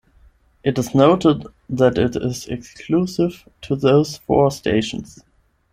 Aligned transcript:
It 0.63 0.79
is 0.79 0.95
noted 0.95 1.45
that 1.69 1.99
it 1.99 2.15
is 2.15 2.47
exclusive 2.47 3.47
to 3.61 3.75
those 3.75 4.17
four 4.17 4.49
stations. 4.49 5.23